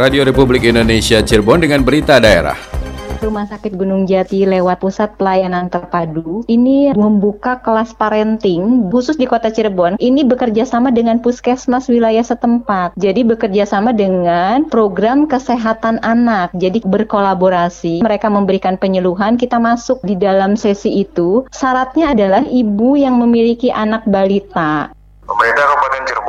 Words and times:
Radio 0.00 0.24
Republik 0.24 0.64
Indonesia 0.64 1.20
Cirebon 1.20 1.60
dengan 1.60 1.84
berita 1.84 2.16
daerah. 2.16 2.56
Rumah 3.20 3.44
Sakit 3.44 3.76
Gunung 3.76 4.08
Jati 4.08 4.48
lewat 4.48 4.80
Pusat 4.80 5.20
Pelayanan 5.20 5.68
Terpadu 5.68 6.40
ini 6.48 6.88
membuka 6.96 7.60
kelas 7.60 7.92
parenting 7.92 8.88
khusus 8.88 9.20
di 9.20 9.28
Kota 9.28 9.52
Cirebon. 9.52 10.00
Ini 10.00 10.24
bekerja 10.24 10.64
sama 10.64 10.88
dengan 10.88 11.20
Puskesmas 11.20 11.92
wilayah 11.92 12.24
setempat. 12.24 12.96
Jadi 12.96 13.28
bekerja 13.28 13.68
sama 13.68 13.92
dengan 13.92 14.64
program 14.72 15.28
kesehatan 15.28 16.00
anak. 16.00 16.48
Jadi 16.56 16.80
berkolaborasi. 16.80 18.00
Mereka 18.00 18.32
memberikan 18.32 18.80
penyuluhan, 18.80 19.36
kita 19.36 19.60
masuk 19.60 20.00
di 20.00 20.16
dalam 20.16 20.56
sesi 20.56 21.04
itu. 21.04 21.44
Syaratnya 21.52 22.16
adalah 22.16 22.40
ibu 22.48 22.96
yang 22.96 23.20
memiliki 23.20 23.68
anak 23.68 24.08
balita. 24.08 24.96
Pemerintah 25.28 25.62
Kabupaten 25.62 26.02
Cirebon 26.08 26.19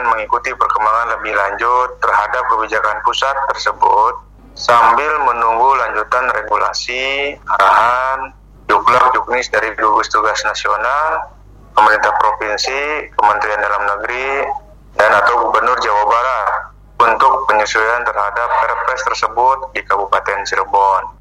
akan 0.00 0.16
mengikuti 0.16 0.48
perkembangan 0.56 1.12
lebih 1.20 1.36
lanjut 1.36 2.00
terhadap 2.00 2.40
kebijakan 2.48 3.04
pusat 3.04 3.36
tersebut 3.52 4.16
sambil 4.56 5.12
menunggu 5.28 5.76
lanjutan 5.76 6.24
regulasi, 6.32 7.36
arahan, 7.60 8.32
juklar 8.64 9.12
juknis 9.12 9.52
dari 9.52 9.76
gugus 9.76 10.08
tugas 10.08 10.40
nasional, 10.48 11.36
pemerintah 11.76 12.16
provinsi, 12.16 13.12
Kementerian 13.12 13.60
Dalam 13.60 13.82
Negeri, 13.92 14.48
dan 14.96 15.20
atau 15.20 15.44
Gubernur 15.44 15.76
Jawa 15.84 16.04
Barat 16.08 16.48
untuk 16.96 17.44
penyesuaian 17.52 18.00
terhadap 18.00 18.48
perpres 18.64 19.04
tersebut 19.04 19.68
di 19.76 19.84
Kabupaten 19.84 20.48
Cirebon. 20.48 21.20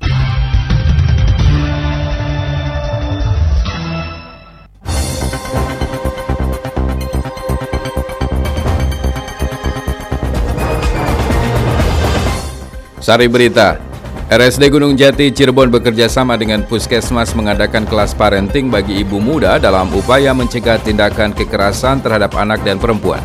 Sari 13.09 13.25
Berita, 13.25 13.81
RSD 14.29 14.69
Gunung 14.69 14.93
Jati 14.93 15.33
Cirebon 15.33 15.73
bekerja 15.73 16.05
sama 16.05 16.37
dengan 16.37 16.61
Puskesmas 16.61 17.33
mengadakan 17.33 17.89
kelas 17.89 18.13
parenting 18.13 18.69
bagi 18.69 19.01
ibu 19.01 19.17
muda 19.17 19.57
dalam 19.57 19.89
upaya 19.97 20.29
mencegah 20.29 20.77
tindakan 20.77 21.33
kekerasan 21.33 22.05
terhadap 22.05 22.37
anak 22.37 22.61
dan 22.61 22.77
perempuan. 22.77 23.17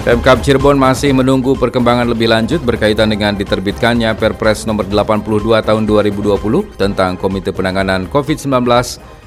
Pemkab 0.00 0.40
Cirebon 0.40 0.80
masih 0.80 1.12
menunggu 1.12 1.60
perkembangan 1.60 2.08
lebih 2.08 2.32
lanjut 2.32 2.64
berkaitan 2.64 3.12
dengan 3.12 3.36
diterbitkannya 3.36 4.16
Perpres 4.16 4.64
nomor 4.64 4.88
82 4.88 5.28
tahun 5.60 5.84
2020 5.84 6.40
tentang 6.80 7.20
Komite 7.20 7.52
Penanganan 7.52 8.08
COVID-19 8.08 8.48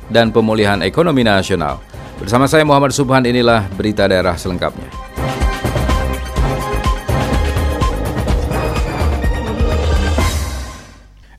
dan 0.10 0.34
Pemulihan 0.34 0.82
Ekonomi 0.82 1.22
Nasional. 1.22 1.78
Bersama 2.18 2.50
saya 2.50 2.66
Muhammad 2.66 2.90
Subhan 2.90 3.22
inilah 3.30 3.70
berita 3.78 4.10
daerah 4.10 4.34
selengkapnya. 4.34 5.01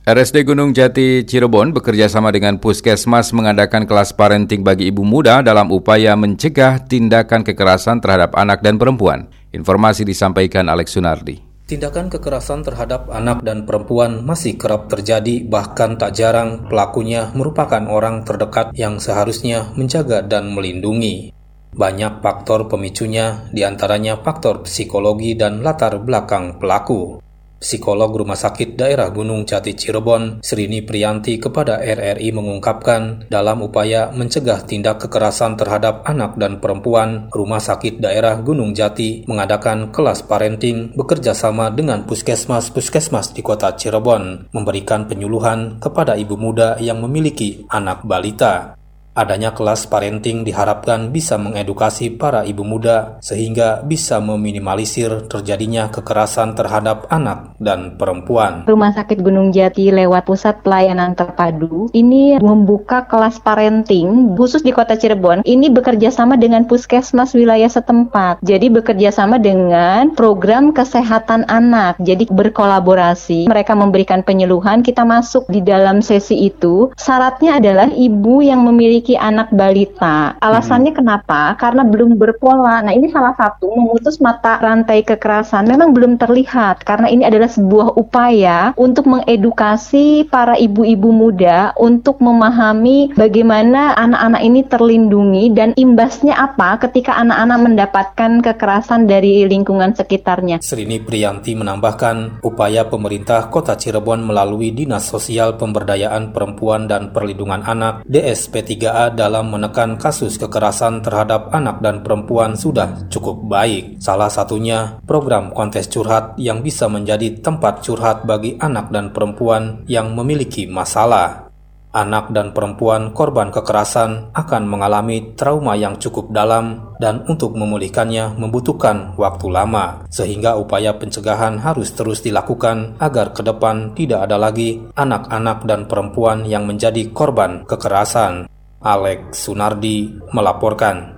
RSD 0.02 0.42
Gunung 0.42 0.74
Jati 0.74 1.22
Cirebon 1.22 1.70
bekerja 1.70 2.10
sama 2.10 2.34
dengan 2.34 2.58
Puskesmas 2.58 3.30
mengadakan 3.30 3.86
kelas 3.86 4.10
parenting 4.10 4.66
bagi 4.66 4.90
ibu 4.90 5.06
muda 5.06 5.46
dalam 5.46 5.70
upaya 5.70 6.18
mencegah 6.18 6.82
tindakan 6.90 7.46
kekerasan 7.46 8.02
terhadap 8.02 8.34
anak 8.34 8.66
dan 8.66 8.82
perempuan. 8.82 9.30
Informasi 9.54 10.02
disampaikan 10.02 10.66
Alex 10.66 10.98
Sunardi. 10.98 11.38
Tindakan 11.70 12.10
kekerasan 12.10 12.66
terhadap 12.66 13.14
anak 13.14 13.46
dan 13.46 13.62
perempuan 13.62 14.26
masih 14.26 14.58
kerap 14.58 14.90
terjadi, 14.90 15.46
bahkan 15.46 15.94
tak 15.94 16.18
jarang 16.18 16.66
pelakunya 16.66 17.30
merupakan 17.38 17.86
orang 17.86 18.26
terdekat 18.26 18.74
yang 18.74 18.98
seharusnya 18.98 19.70
menjaga 19.78 20.26
dan 20.26 20.50
melindungi. 20.50 21.30
Banyak 21.78 22.18
faktor 22.18 22.66
pemicunya, 22.66 23.46
di 23.54 23.62
antaranya 23.62 24.18
faktor 24.18 24.66
psikologi 24.66 25.38
dan 25.38 25.62
latar 25.62 26.02
belakang 26.02 26.58
pelaku. 26.58 27.22
Psikolog 27.62 28.10
Rumah 28.10 28.34
Sakit 28.34 28.74
Daerah 28.74 29.14
Gunung 29.14 29.46
Jati 29.46 29.78
Cirebon, 29.78 30.42
Srini 30.42 30.82
Priyanti 30.82 31.38
kepada 31.38 31.78
RRI 31.78 32.34
mengungkapkan 32.34 33.30
dalam 33.30 33.62
upaya 33.62 34.10
mencegah 34.10 34.66
tindak 34.66 35.06
kekerasan 35.06 35.54
terhadap 35.54 36.02
anak 36.02 36.34
dan 36.34 36.58
perempuan, 36.58 37.30
Rumah 37.30 37.62
Sakit 37.62 38.02
Daerah 38.02 38.42
Gunung 38.42 38.74
Jati 38.74 39.22
mengadakan 39.30 39.94
kelas 39.94 40.26
parenting 40.26 40.98
bekerja 40.98 41.38
sama 41.38 41.70
dengan 41.70 42.02
puskesmas-puskesmas 42.02 43.30
di 43.30 43.46
kota 43.46 43.78
Cirebon, 43.78 44.50
memberikan 44.50 45.06
penyuluhan 45.06 45.78
kepada 45.78 46.18
ibu 46.18 46.34
muda 46.34 46.82
yang 46.82 46.98
memiliki 46.98 47.62
anak 47.70 48.02
balita. 48.02 48.81
Adanya 49.12 49.52
kelas 49.52 49.92
parenting 49.92 50.40
diharapkan 50.40 51.12
bisa 51.12 51.36
mengedukasi 51.36 52.16
para 52.16 52.48
ibu 52.48 52.64
muda 52.64 53.20
sehingga 53.20 53.84
bisa 53.84 54.24
meminimalisir 54.24 55.28
terjadinya 55.28 55.92
kekerasan 55.92 56.56
terhadap 56.56 57.12
anak 57.12 57.52
dan 57.60 58.00
perempuan. 58.00 58.64
Rumah 58.64 58.96
Sakit 58.96 59.20
Gunung 59.20 59.52
Jati 59.52 59.92
lewat 59.92 60.24
Pusat 60.24 60.64
Pelayanan 60.64 61.12
Terpadu 61.12 61.92
ini 61.92 62.40
membuka 62.40 63.04
kelas 63.04 63.36
parenting 63.44 64.32
khusus 64.32 64.64
di 64.64 64.72
Kota 64.72 64.96
Cirebon. 64.96 65.44
Ini 65.44 65.68
bekerja 65.68 66.08
sama 66.08 66.40
dengan 66.40 66.64
Puskesmas 66.64 67.36
wilayah 67.36 67.68
setempat. 67.68 68.40
Jadi 68.40 68.72
bekerja 68.72 69.12
sama 69.12 69.36
dengan 69.36 70.16
program 70.16 70.72
kesehatan 70.72 71.44
anak. 71.52 72.00
Jadi 72.00 72.32
berkolaborasi. 72.32 73.44
Mereka 73.44 73.76
memberikan 73.76 74.24
penyuluhan, 74.24 74.80
kita 74.80 75.04
masuk 75.04 75.44
di 75.52 75.60
dalam 75.60 76.00
sesi 76.00 76.48
itu. 76.48 76.88
Syaratnya 76.96 77.60
adalah 77.60 77.92
ibu 77.92 78.40
yang 78.40 78.64
memiliki 78.64 79.01
memiliki 79.02 79.18
anak 79.18 79.50
balita. 79.50 80.38
Alasannya 80.38 80.94
hmm. 80.94 81.00
kenapa? 81.02 81.58
Karena 81.58 81.82
belum 81.82 82.14
berpola. 82.14 82.86
Nah, 82.86 82.94
ini 82.94 83.10
salah 83.10 83.34
satu 83.34 83.74
memutus 83.74 84.22
mata 84.22 84.62
rantai 84.62 85.02
kekerasan 85.02 85.66
memang 85.66 85.90
belum 85.90 86.22
terlihat 86.22 86.86
karena 86.86 87.10
ini 87.10 87.26
adalah 87.26 87.50
sebuah 87.50 87.98
upaya 87.98 88.70
untuk 88.78 89.10
mengedukasi 89.10 90.30
para 90.30 90.54
ibu-ibu 90.54 91.10
muda 91.10 91.74
untuk 91.74 92.22
memahami 92.22 93.10
bagaimana 93.18 93.98
anak-anak 93.98 94.42
ini 94.46 94.60
terlindungi 94.70 95.44
dan 95.50 95.74
imbasnya 95.74 96.38
apa 96.38 96.78
ketika 96.86 97.18
anak-anak 97.18 97.58
mendapatkan 97.58 98.30
kekerasan 98.38 99.10
dari 99.10 99.50
lingkungan 99.50 99.98
sekitarnya. 99.98 100.62
Srini 100.62 101.02
Priyanti 101.02 101.58
menambahkan 101.58 102.46
upaya 102.46 102.86
pemerintah 102.86 103.50
Kota 103.50 103.74
Cirebon 103.74 104.22
melalui 104.22 104.70
Dinas 104.70 105.10
Sosial 105.10 105.58
Pemberdayaan 105.58 106.30
Perempuan 106.30 106.86
dan 106.86 107.10
Perlindungan 107.10 107.66
Anak 107.66 108.06
DSP3 108.06 108.91
3A 108.92 109.16
dalam 109.16 109.48
menekan 109.48 109.96
kasus 109.96 110.36
kekerasan 110.36 111.00
terhadap 111.00 111.48
anak 111.56 111.80
dan 111.80 112.04
perempuan 112.04 112.52
sudah 112.60 113.08
cukup 113.08 113.40
baik. 113.48 113.96
Salah 114.04 114.28
satunya 114.28 115.00
program 115.08 115.48
kontes 115.56 115.88
curhat 115.88 116.36
yang 116.36 116.60
bisa 116.60 116.92
menjadi 116.92 117.40
tempat 117.40 117.80
curhat 117.80 118.28
bagi 118.28 118.60
anak 118.60 118.92
dan 118.92 119.08
perempuan 119.16 119.88
yang 119.88 120.12
memiliki 120.12 120.68
masalah. 120.68 121.48
Anak 121.92 122.32
dan 122.32 122.56
perempuan 122.56 123.12
korban 123.12 123.52
kekerasan 123.52 124.32
akan 124.32 124.64
mengalami 124.64 125.36
trauma 125.36 125.76
yang 125.76 126.00
cukup 126.00 126.32
dalam 126.32 126.96
dan 126.96 127.20
untuk 127.28 127.52
memulihkannya 127.52 128.36
membutuhkan 128.40 129.12
waktu 129.20 129.52
lama, 129.52 130.04
sehingga 130.08 130.56
upaya 130.56 130.96
pencegahan 130.96 131.60
harus 131.60 131.92
terus 131.92 132.24
dilakukan 132.24 132.96
agar 132.96 133.36
ke 133.36 133.44
depan 133.44 133.92
tidak 133.92 134.24
ada 134.24 134.40
lagi 134.40 134.80
anak-anak 134.96 135.68
dan 135.68 135.84
perempuan 135.84 136.48
yang 136.48 136.64
menjadi 136.64 137.12
korban 137.12 137.68
kekerasan. 137.68 138.51
Alex 138.82 139.46
Sunardi 139.46 140.10
melaporkan. 140.34 141.14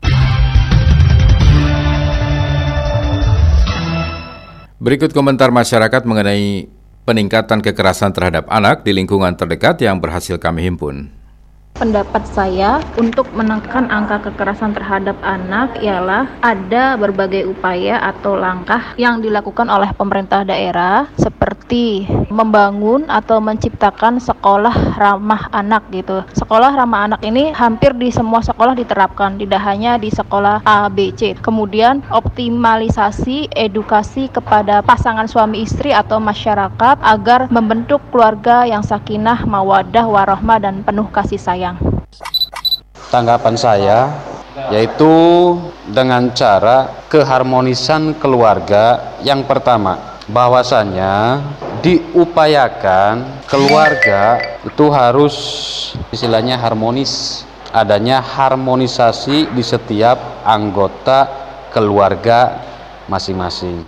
Berikut 4.77 5.17
komentar 5.17 5.49
masyarakat 5.49 6.05
mengenai 6.05 6.69
peningkatan 7.09 7.65
kekerasan 7.65 8.13
terhadap 8.13 8.53
anak 8.53 8.85
di 8.85 8.93
lingkungan 8.93 9.33
terdekat 9.33 9.81
yang 9.81 9.97
berhasil 9.97 10.37
kami 10.37 10.69
himpun. 10.69 11.09
Pendapat 11.75 12.23
saya 12.31 12.85
untuk 13.01 13.33
menekan 13.35 13.91
angka 13.91 14.31
kekerasan 14.31 14.77
terhadap 14.77 15.19
anak 15.25 15.75
ialah 15.83 16.31
ada 16.39 16.95
berbagai 17.01 17.51
upaya 17.51 17.99
atau 17.99 18.39
langkah 18.39 18.95
yang 18.95 19.19
dilakukan 19.19 19.67
oleh 19.73 19.91
pemerintah 19.97 20.47
daerah 20.47 21.09
seperti 21.17 21.54
membangun 22.31 23.07
atau 23.11 23.43
menciptakan 23.43 24.23
sekolah 24.23 24.95
ramah 24.95 25.51
anak 25.51 25.83
gitu. 25.91 26.23
Sekolah 26.35 26.71
ramah 26.71 27.11
anak 27.11 27.21
ini 27.27 27.51
hampir 27.51 27.91
di 27.99 28.15
semua 28.15 28.41
sekolah 28.41 28.79
diterapkan, 28.79 29.35
tidak 29.37 29.61
hanya 29.67 29.99
di 29.99 30.09
sekolah 30.09 30.63
A, 30.63 30.87
B, 30.87 31.11
C. 31.19 31.35
Kemudian 31.35 32.07
optimalisasi 32.15 33.51
edukasi 33.53 34.31
kepada 34.31 34.81
pasangan 34.87 35.27
suami 35.27 35.67
istri 35.67 35.91
atau 35.91 36.23
masyarakat 36.23 36.97
agar 37.03 37.51
membentuk 37.51 37.99
keluarga 38.15 38.63
yang 38.63 38.87
sakinah, 38.87 39.43
mawadah, 39.43 40.07
warohmah 40.07 40.63
dan 40.63 40.87
penuh 40.87 41.11
kasih 41.11 41.41
sayang. 41.41 41.77
Tanggapan 43.11 43.55
saya 43.59 43.99
yaitu 44.71 45.11
dengan 45.91 46.31
cara 46.31 46.87
keharmonisan 47.11 48.15
keluarga 48.23 49.19
yang 49.27 49.43
pertama 49.43 50.14
bahwasannya 50.29 51.45
diupayakan 51.85 53.45
keluarga 53.45 54.41
itu 54.65 54.87
harus 54.89 55.37
istilahnya 56.09 56.57
harmonis 56.57 57.45
adanya 57.75 58.25
harmonisasi 58.25 59.53
di 59.53 59.61
setiap 59.61 60.17
anggota 60.49 61.29
keluarga 61.75 62.63
masing-masing 63.11 63.85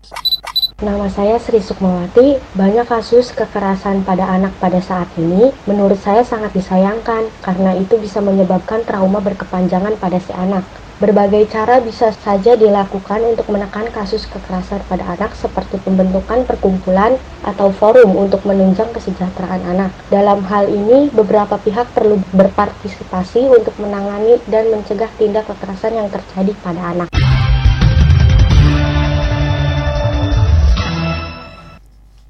Nama 0.76 1.08
saya 1.08 1.40
Sri 1.40 1.56
Sukmawati. 1.56 2.36
Banyak 2.52 2.84
kasus 2.84 3.32
kekerasan 3.32 4.04
pada 4.04 4.28
anak 4.28 4.52
pada 4.60 4.76
saat 4.76 5.08
ini 5.16 5.48
menurut 5.64 5.96
saya 5.96 6.20
sangat 6.20 6.52
disayangkan 6.52 7.32
karena 7.40 7.72
itu 7.80 7.96
bisa 7.96 8.20
menyebabkan 8.20 8.84
trauma 8.84 9.24
berkepanjangan 9.24 9.96
pada 9.96 10.20
si 10.20 10.36
anak. 10.36 10.68
Berbagai 10.96 11.52
cara 11.52 11.84
bisa 11.84 12.08
saja 12.08 12.56
dilakukan 12.56 13.20
untuk 13.20 13.52
menekan 13.52 13.92
kasus 13.92 14.24
kekerasan 14.32 14.80
pada 14.88 15.12
anak 15.12 15.36
seperti 15.36 15.76
pembentukan 15.76 16.48
perkumpulan 16.48 17.20
atau 17.44 17.68
forum 17.68 18.16
untuk 18.16 18.48
menunjang 18.48 18.96
kesejahteraan 18.96 19.60
anak. 19.76 19.92
Dalam 20.08 20.40
hal 20.48 20.72
ini, 20.72 21.12
beberapa 21.12 21.60
pihak 21.60 21.92
perlu 21.92 22.24
berpartisipasi 22.32 23.44
untuk 23.44 23.76
menangani 23.76 24.40
dan 24.48 24.72
mencegah 24.72 25.12
tindak 25.20 25.44
kekerasan 25.52 26.00
yang 26.00 26.08
terjadi 26.08 26.56
pada 26.64 26.80
anak. 26.96 27.15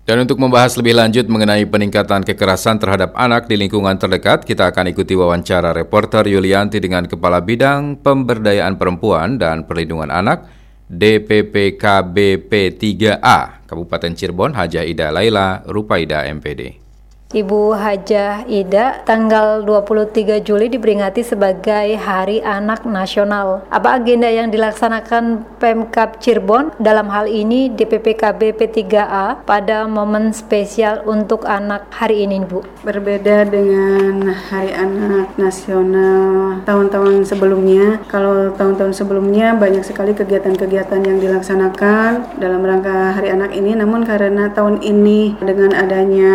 Dan 0.07 0.23
untuk 0.23 0.39
membahas 0.39 0.79
lebih 0.79 0.95
lanjut 0.95 1.27
mengenai 1.27 1.67
peningkatan 1.67 2.23
kekerasan 2.23 2.79
terhadap 2.79 3.11
anak 3.19 3.51
di 3.51 3.59
lingkungan 3.59 3.99
terdekat, 3.99 4.47
kita 4.47 4.71
akan 4.71 4.95
ikuti 4.95 5.19
wawancara 5.19 5.75
reporter 5.75 6.23
Yulianti 6.31 6.79
dengan 6.79 7.11
Kepala 7.11 7.43
Bidang 7.43 7.99
Pemberdayaan 8.07 8.79
Perempuan 8.79 9.35
dan 9.35 9.67
Perlindungan 9.67 10.15
Anak 10.15 10.47
DPPKBP 10.87 12.79
3A 12.79 13.67
Kabupaten 13.67 14.15
Cirebon 14.15 14.55
Hajah 14.55 14.87
Ida 14.87 15.11
Laila 15.11 15.67
Rupaida 15.67 16.23
MPD. 16.31 16.86
Ibu 17.27 17.75
Hajah 17.75 18.47
Ida, 18.47 19.03
tanggal 19.03 19.67
23 19.67 20.47
Juli 20.47 20.71
diperingati 20.71 21.27
sebagai 21.27 21.99
Hari 21.99 22.39
Anak 22.39 22.87
Nasional. 22.87 23.67
Apa 23.67 23.99
agenda 23.99 24.31
yang 24.31 24.47
dilaksanakan 24.55 25.43
Pemkap 25.59 26.23
Cirebon 26.23 26.71
dalam 26.79 27.11
hal 27.11 27.27
ini 27.27 27.67
DPPKB 27.75 28.55
P3A 28.55 29.43
pada 29.43 29.91
momen 29.91 30.31
spesial 30.31 31.03
untuk 31.03 31.43
anak 31.51 31.91
hari 31.91 32.31
ini, 32.31 32.47
Bu? 32.47 32.63
Berbeda 32.87 33.43
dengan 33.51 34.31
Hari 34.31 34.71
Anak 34.71 35.35
Nasional 35.35 36.63
tahun-tahun 36.63 37.27
sebelumnya. 37.27 38.07
Kalau 38.07 38.55
tahun-tahun 38.55 38.95
sebelumnya 38.95 39.59
banyak 39.59 39.83
sekali 39.83 40.15
kegiatan-kegiatan 40.15 41.03
yang 41.03 41.19
dilaksanakan 41.19 42.39
dalam 42.39 42.63
rangka 42.63 43.19
Hari 43.19 43.35
Anak 43.35 43.51
ini, 43.51 43.75
namun 43.75 44.07
karena 44.07 44.47
tahun 44.55 44.79
ini 44.79 45.43
dengan 45.43 45.75
adanya 45.75 46.35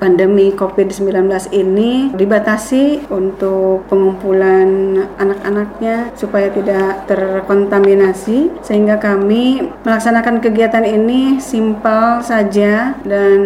pandemi 0.00 0.29
pandemi 0.30 0.54
COVID-19 0.54 1.26
ini 1.50 2.14
dibatasi 2.14 3.10
untuk 3.10 3.82
pengumpulan 3.90 5.02
anak-anaknya 5.18 6.14
supaya 6.14 6.46
tidak 6.54 7.10
terkontaminasi 7.10 8.62
sehingga 8.62 8.94
kami 9.02 9.74
melaksanakan 9.82 10.38
kegiatan 10.38 10.86
ini 10.86 11.42
simpel 11.42 12.22
saja 12.22 12.94
dan 13.02 13.40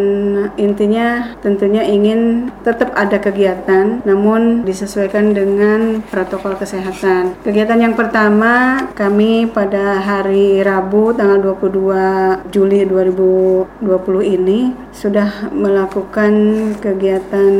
intinya 0.60 1.32
tentunya 1.40 1.88
ingin 1.88 2.52
tetap 2.60 2.92
ada 2.92 3.16
kegiatan 3.16 4.04
namun 4.04 4.68
disesuaikan 4.68 5.32
dengan 5.32 6.04
protokol 6.12 6.60
kesehatan. 6.60 7.32
Kegiatan 7.48 7.80
yang 7.80 7.96
pertama 7.96 8.84
kami 8.92 9.48
pada 9.48 10.04
hari 10.04 10.60
Rabu 10.60 11.16
tanggal 11.16 11.56
22 11.56 12.52
Juli 12.52 12.84
2020 12.84 14.36
ini 14.36 14.76
sudah 14.92 15.48
melakukan 15.48 16.73
kegiatan 16.80 17.52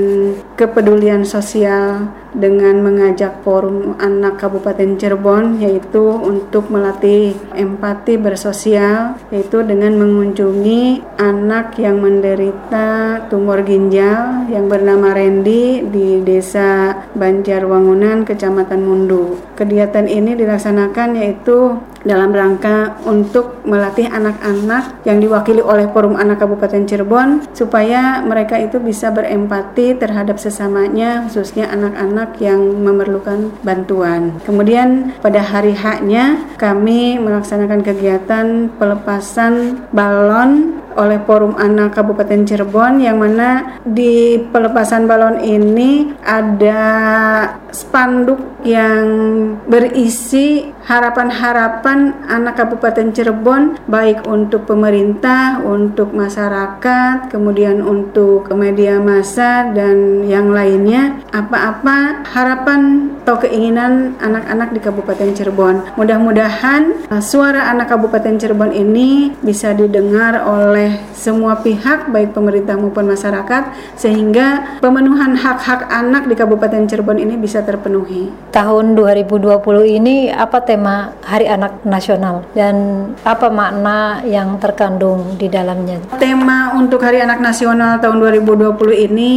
kepedulian 0.59 1.23
sosial 1.23 2.09
dengan 2.35 2.83
mengajak 2.83 3.41
forum 3.47 3.95
anak 4.03 4.43
Kabupaten 4.43 4.99
Cirebon 4.99 5.63
yaitu 5.63 6.03
untuk 6.03 6.69
melatih 6.69 7.33
empati 7.55 8.19
bersosial 8.19 9.15
yaitu 9.31 9.63
dengan 9.63 9.95
mengunjungi 9.97 11.17
anak 11.19 11.79
yang 11.79 12.03
menderita 12.03 13.23
tumor 13.31 13.63
ginjal 13.63 14.51
yang 14.51 14.67
bernama 14.67 15.15
Randy 15.15 15.87
di 15.89 16.21
Desa 16.27 17.07
Banjarwangunan 17.15 18.27
Kecamatan 18.27 18.83
Mundu. 18.83 19.39
Kegiatan 19.55 20.11
ini 20.11 20.35
dilaksanakan 20.35 21.09
yaitu 21.19 21.79
dalam 22.05 22.37
rangka 22.37 23.01
untuk 23.09 23.65
melatih 23.65 24.07
anak-anak 24.13 25.01
yang 25.09 25.19
diwakili 25.25 25.65
oleh 25.65 25.89
Forum 25.89 26.21
Anak 26.21 26.45
Kabupaten 26.45 26.85
Cirebon 26.85 27.49
supaya 27.57 28.21
mereka 28.21 28.61
itu 28.61 28.77
bisa 28.77 29.09
berempati 29.09 29.97
terhadap 29.97 30.37
sesamanya 30.37 31.25
khususnya 31.25 31.73
anak-anak 31.73 32.24
yang 32.39 32.61
memerlukan 32.61 33.53
bantuan. 33.65 34.37
Kemudian 34.45 35.17
pada 35.21 35.41
hari 35.41 35.73
haknya 35.75 36.41
kami 36.57 37.19
melaksanakan 37.19 37.81
kegiatan 37.85 38.71
pelepasan 38.79 39.85
balon 39.91 40.84
oleh 40.97 41.21
Forum 41.23 41.55
Anak 41.59 41.99
Kabupaten 41.99 42.47
Cirebon 42.47 43.03
yang 43.03 43.21
mana 43.21 43.81
di 43.85 44.39
pelepasan 44.51 45.07
balon 45.07 45.43
ini 45.43 46.15
ada 46.23 46.83
spanduk 47.75 48.39
yang 48.65 49.07
berisi 49.69 50.73
harapan-harapan 50.89 52.29
anak 52.29 52.61
Kabupaten 52.61 53.13
Cirebon 53.13 53.77
baik 53.89 54.25
untuk 54.25 54.65
pemerintah, 54.69 55.61
untuk 55.61 56.13
masyarakat, 56.13 57.29
kemudian 57.29 57.85
untuk 57.85 58.49
media 58.57 59.01
massa 59.01 59.69
dan 59.73 60.25
yang 60.25 60.53
lainnya 60.53 61.21
apa-apa 61.33 62.25
harapan 62.29 63.13
atau 63.25 63.41
keinginan 63.41 64.13
anak-anak 64.21 64.77
di 64.77 64.81
Kabupaten 64.85 65.33
Cirebon. 65.33 65.97
Mudah-mudahan 65.97 67.09
uh, 67.09 67.25
suara 67.25 67.73
anak 67.73 67.89
Kabupaten 67.89 68.37
Cirebon 68.37 68.77
ini 68.77 69.33
bisa 69.41 69.73
didengar 69.73 70.45
oleh 70.45 70.84
semua 71.15 71.61
pihak 71.61 72.11
baik 72.11 72.35
pemerintah 72.35 72.75
maupun 72.75 73.09
masyarakat 73.09 73.75
sehingga 73.95 74.79
pemenuhan 74.81 75.37
hak-hak 75.39 75.89
anak 75.89 76.27
di 76.27 76.35
Kabupaten 76.35 76.89
Cirebon 76.89 77.21
ini 77.21 77.35
bisa 77.39 77.63
terpenuhi. 77.63 78.31
Tahun 78.51 78.97
2020 78.97 79.61
ini 79.85 80.29
apa 80.31 80.61
tema 80.63 81.15
Hari 81.25 81.47
Anak 81.49 81.85
Nasional 81.87 82.45
dan 82.53 83.09
apa 83.25 83.49
makna 83.49 84.21
yang 84.27 84.59
terkandung 84.59 85.37
di 85.41 85.49
dalamnya? 85.51 86.01
Tema 86.17 86.75
untuk 86.77 87.03
Hari 87.03 87.23
Anak 87.23 87.41
Nasional 87.41 88.03
tahun 88.03 88.21
2020 88.21 89.07
ini 89.11 89.33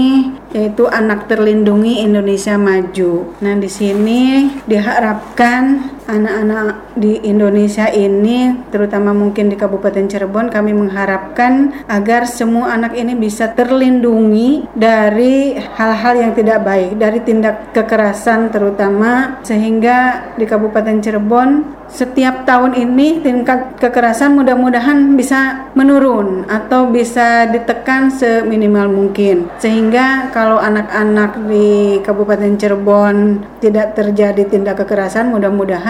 yaitu 0.56 0.88
anak 0.88 1.28
terlindungi 1.28 2.02
Indonesia 2.02 2.56
maju. 2.56 3.36
Nah, 3.44 3.56
di 3.60 3.68
sini 3.68 4.48
diharapkan 4.64 5.97
anak-anak 6.08 6.96
di 6.96 7.20
Indonesia 7.28 7.92
ini 7.92 8.56
terutama 8.72 9.12
mungkin 9.12 9.52
di 9.52 9.60
Kabupaten 9.60 10.08
Cirebon 10.08 10.48
kami 10.48 10.72
mengharapkan 10.72 11.84
agar 11.92 12.26
semua 12.26 12.74
anak 12.74 12.96
ini 12.96 13.14
bisa 13.14 13.52
terlindungi 13.52 14.66
dari 14.72 15.60
hal-hal 15.60 16.14
yang 16.18 16.32
tidak 16.34 16.64
baik, 16.64 16.96
dari 16.96 17.20
tindak 17.22 17.76
kekerasan 17.76 18.50
terutama 18.50 19.44
sehingga 19.44 20.32
di 20.40 20.48
Kabupaten 20.48 20.98
Cirebon 21.04 21.78
setiap 21.88 22.44
tahun 22.44 22.76
ini 22.76 23.24
tingkat 23.24 23.80
kekerasan 23.80 24.36
mudah-mudahan 24.36 25.16
bisa 25.16 25.72
menurun 25.72 26.44
atau 26.52 26.92
bisa 26.92 27.48
ditekan 27.48 28.12
seminimal 28.12 28.92
mungkin. 28.92 29.48
Sehingga 29.58 30.30
kalau 30.36 30.60
anak-anak 30.60 31.48
di 31.48 32.00
Kabupaten 32.04 32.60
Cirebon 32.60 33.16
tidak 33.64 33.96
terjadi 33.96 34.44
tindak 34.52 34.84
kekerasan 34.84 35.32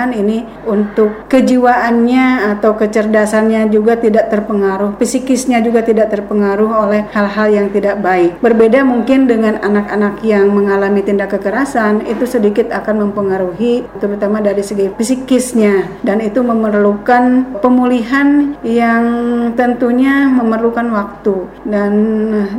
mudah-mudahan 0.07 0.11
ini 0.15 0.37
untuk 0.67 1.27
kejiwaannya 1.27 2.55
atau 2.57 2.71
kecerdasannya 2.75 3.67
juga 3.71 3.99
tidak 3.99 4.31
terpengaruh 4.31 4.95
psikisnya 4.99 5.59
juga 5.59 5.83
tidak 5.83 6.11
terpengaruh 6.11 6.87
oleh 6.87 7.01
hal-hal 7.11 7.47
yang 7.51 7.67
tidak 7.71 7.99
baik. 7.99 8.39
Berbeda 8.39 8.83
mungkin 8.87 9.27
dengan 9.27 9.59
anak-anak 9.59 10.23
yang 10.23 10.51
mengalami 10.51 11.03
tindak 11.03 11.35
kekerasan 11.35 12.07
itu 12.07 12.23
sedikit 12.23 12.71
akan 12.71 13.09
mempengaruhi 13.09 13.83
terutama 13.99 14.39
dari 14.39 14.63
segi 14.63 14.91
psikisnya. 14.95 15.99
Dan 16.03 16.23
itu 16.23 16.39
memerlukan 16.43 17.57
pemulihan 17.59 18.55
yang 18.63 19.05
tentunya 19.55 20.31
memerlukan 20.31 20.87
waktu. 20.93 21.35
Dan 21.67 21.93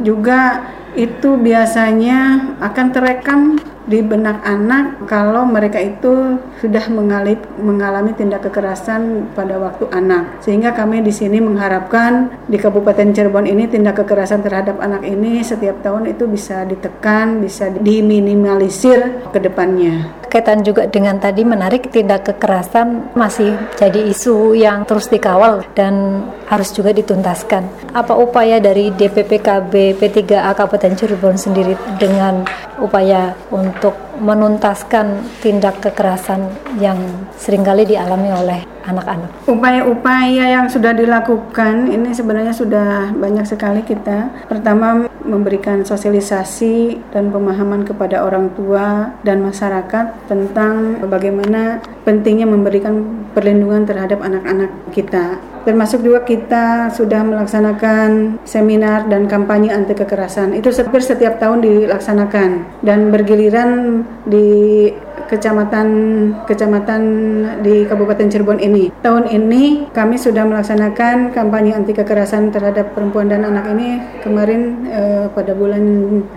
juga 0.03 0.69
itu 0.97 1.39
biasanya 1.39 2.51
akan 2.59 2.87
terekam 2.91 3.41
di 3.89 4.05
benak 4.05 4.45
anak 4.45 5.09
kalau 5.09 5.49
mereka 5.49 5.81
itu 5.81 6.37
sudah 6.61 6.85
mengalami, 6.93 7.41
mengalami 7.57 8.13
tindak 8.13 8.45
kekerasan 8.45 9.33
pada 9.33 9.57
waktu 9.57 9.89
anak. 9.91 10.45
Sehingga 10.45 10.77
kami 10.77 11.01
di 11.01 11.11
sini 11.11 11.41
mengharapkan 11.41 12.29
di 12.45 12.61
Kabupaten 12.61 13.17
Cirebon 13.17 13.49
ini 13.49 13.65
tindak 13.65 14.05
kekerasan 14.05 14.45
terhadap 14.45 14.77
anak 14.79 15.09
ini 15.09 15.41
setiap 15.41 15.81
tahun 15.81 16.13
itu 16.13 16.29
bisa 16.29 16.69
ditekan, 16.69 17.41
bisa 17.41 17.73
diminimalisir 17.73 19.33
ke 19.33 19.39
depannya. 19.41 20.13
Kaitan 20.29 20.61
juga 20.61 20.85
dengan 20.85 21.17
tadi 21.17 21.41
menarik 21.41 21.89
tindak 21.89 22.29
kekerasan 22.29 23.17
masih 23.17 23.57
jadi 23.81 24.13
isu 24.13 24.53
yang 24.53 24.85
terus 24.85 25.09
dikawal 25.09 25.65
dan 25.73 26.21
harus 26.53 26.69
juga 26.77 26.93
dituntaskan. 26.93 27.65
Apa 27.97 28.13
upaya 28.13 28.61
dari 28.61 28.93
DPPKB 28.93 29.97
P3A 29.97 30.53
Kabupaten 30.53 30.93
Cirebon 31.01 31.41
sendiri 31.41 31.73
dengan 31.97 32.45
upaya 32.77 33.33
untuk 33.49 33.78
untuk 33.79 33.95
menuntaskan 34.19 35.39
tindak 35.39 35.79
kekerasan 35.79 36.51
yang 36.83 36.99
sering 37.39 37.63
kali 37.63 37.87
dialami 37.87 38.35
oleh 38.35 38.61
anak-anak? 38.83 39.47
Upaya-upaya 39.47 40.51
yang 40.59 40.67
sudah 40.67 40.91
dilakukan 40.91 41.87
ini 41.87 42.11
sebenarnya 42.11 42.51
sudah 42.51 43.15
banyak 43.15 43.47
sekali 43.47 43.87
kita. 43.87 44.51
Pertama 44.51 45.07
memberikan 45.23 45.87
sosialisasi 45.87 46.99
dan 47.15 47.31
pemahaman 47.31 47.87
kepada 47.87 48.27
orang 48.27 48.51
tua 48.59 49.15
dan 49.23 49.47
masyarakat 49.47 50.27
tentang 50.27 50.99
bagaimana 51.07 51.79
pentingnya 52.03 52.51
memberikan 52.51 53.23
perlindungan 53.31 53.87
terhadap 53.87 54.19
anak-anak 54.19 54.75
kita. 54.91 55.39
Termasuk 55.69 56.01
juga 56.01 56.25
kita 56.25 56.89
sudah 56.97 57.21
melaksanakan 57.29 58.41
seminar 58.49 59.05
dan 59.05 59.29
kampanye 59.29 59.69
anti 59.69 59.93
kekerasan. 59.93 60.57
Itu 60.57 60.73
hampir 60.73 61.05
setiap 61.05 61.37
tahun 61.37 61.61
dilaksanakan 61.61 62.81
dan 62.81 63.13
bergiliran 63.13 64.01
di 64.25 64.89
kecamatan 65.29 65.89
kecamatan 66.49 67.03
di 67.61 67.85
Kabupaten 67.85 68.33
Cirebon 68.33 68.65
ini. 68.65 68.89
Tahun 69.05 69.29
ini 69.29 69.93
kami 69.93 70.17
sudah 70.17 70.49
melaksanakan 70.49 71.37
kampanye 71.37 71.77
anti 71.77 71.93
kekerasan 71.93 72.49
terhadap 72.49 72.97
perempuan 72.97 73.29
dan 73.29 73.45
anak 73.45 73.69
ini 73.77 74.01
kemarin 74.25 74.89
eh, 74.89 75.29
pada 75.29 75.53
bulan 75.53 75.85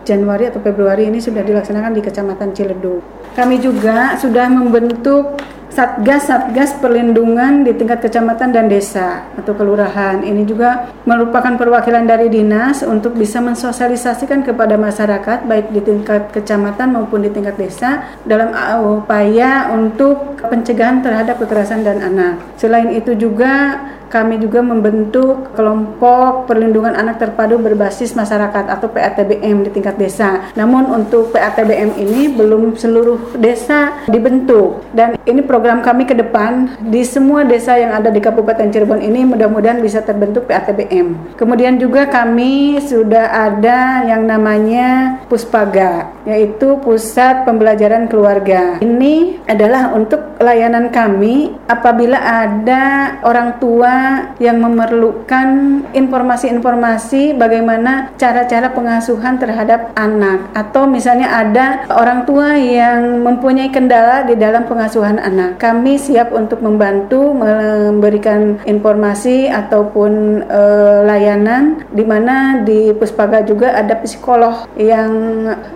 Januari 0.04 0.52
atau 0.52 0.60
Februari 0.60 1.08
ini 1.08 1.24
sudah 1.24 1.40
dilaksanakan 1.40 1.96
di 1.96 2.04
Kecamatan 2.04 2.52
Ciledug. 2.52 3.00
Kami 3.32 3.64
juga 3.64 4.20
sudah 4.20 4.52
membentuk 4.52 5.40
Satgas-satgas 5.72 6.84
perlindungan 6.84 7.64
di 7.64 7.72
tingkat 7.72 8.04
kecamatan 8.04 8.52
dan 8.52 8.68
desa 8.68 9.24
atau 9.40 9.56
kelurahan. 9.56 10.20
Ini 10.20 10.44
juga 10.44 10.92
merupakan 11.08 11.56
perwakilan 11.56 12.04
dari 12.04 12.28
dinas 12.28 12.84
untuk 12.84 13.16
bisa 13.16 13.40
mensosialisasikan 13.40 14.44
kepada 14.44 14.76
masyarakat 14.76 15.48
baik 15.48 15.72
di 15.72 15.80
tingkat 15.80 16.28
kecamatan 16.36 16.92
maupun 16.92 17.24
di 17.24 17.32
tingkat 17.32 17.56
desa 17.56 18.04
dalam 18.28 18.52
upaya 18.84 19.72
untuk 19.72 20.36
pencegahan 20.44 21.00
terhadap 21.00 21.40
kekerasan 21.40 21.88
dan 21.88 22.04
anak. 22.04 22.44
Selain 22.60 22.92
itu 22.92 23.16
juga 23.16 23.80
kami 24.12 24.44
juga 24.44 24.60
membentuk 24.60 25.56
kelompok 25.56 26.52
perlindungan 26.52 26.94
anak 26.94 27.24
terpadu 27.24 27.56
berbasis 27.56 28.12
masyarakat 28.12 28.68
atau 28.68 28.92
PATBM 28.92 29.64
di 29.64 29.70
tingkat 29.72 29.96
desa. 29.96 30.52
Namun 30.60 30.92
untuk 30.92 31.32
PATBM 31.32 31.96
ini 31.96 32.28
belum 32.36 32.76
seluruh 32.76 33.40
desa 33.40 34.04
dibentuk 34.12 34.84
dan 34.92 35.16
ini 35.24 35.40
program 35.40 35.80
kami 35.80 36.04
ke 36.04 36.12
depan 36.12 36.76
di 36.92 37.08
semua 37.08 37.48
desa 37.48 37.80
yang 37.80 37.96
ada 37.96 38.12
di 38.12 38.20
Kabupaten 38.20 38.68
Cirebon 38.68 39.00
ini 39.00 39.24
mudah-mudahan 39.24 39.80
bisa 39.80 40.04
terbentuk 40.04 40.52
PATBM. 40.52 41.40
Kemudian 41.40 41.80
juga 41.80 42.12
kami 42.12 42.84
sudah 42.84 43.32
ada 43.48 44.04
yang 44.04 44.28
namanya 44.28 45.22
Puspaga 45.32 46.12
yaitu 46.28 46.76
Pusat 46.84 47.48
Pembelajaran 47.48 48.12
Keluarga. 48.12 48.84
Ini 48.84 49.46
adalah 49.48 49.96
untuk 49.96 50.36
layanan 50.42 50.92
kami 50.92 51.56
apabila 51.70 52.18
ada 52.20 53.16
orang 53.24 53.56
tua 53.62 54.01
yang 54.42 54.58
memerlukan 54.62 55.48
informasi-informasi 55.94 57.36
bagaimana 57.36 58.14
cara-cara 58.18 58.74
pengasuhan 58.74 59.38
terhadap 59.38 59.94
anak 59.96 60.52
atau 60.54 60.88
misalnya 60.88 61.30
ada 61.32 61.86
orang 61.94 62.24
tua 62.26 62.56
yang 62.58 63.24
mempunyai 63.24 63.70
kendala 63.70 64.24
di 64.26 64.36
dalam 64.38 64.66
pengasuhan 64.66 65.18
anak. 65.22 65.58
Kami 65.62 65.98
siap 65.98 66.34
untuk 66.34 66.60
membantu 66.64 67.34
memberikan 67.36 68.62
informasi 68.66 69.50
ataupun 69.50 70.44
e, 70.46 70.62
layanan 71.06 71.84
di 71.92 72.04
mana 72.06 72.62
di 72.62 72.94
Puspaga 72.96 73.44
juga 73.46 73.74
ada 73.78 73.98
psikolog 74.00 74.70
yang 74.78 75.12